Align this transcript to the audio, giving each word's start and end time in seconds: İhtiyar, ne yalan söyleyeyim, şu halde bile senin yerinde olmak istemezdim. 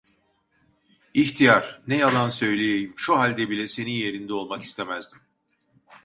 İhtiyar, 1.13 1.81
ne 1.87 1.97
yalan 1.97 2.29
söyleyeyim, 2.29 2.93
şu 2.97 3.19
halde 3.19 3.49
bile 3.49 3.67
senin 3.67 3.91
yerinde 3.91 4.33
olmak 4.33 4.61
istemezdim. 4.61 5.19